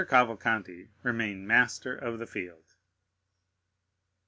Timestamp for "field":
2.25-2.73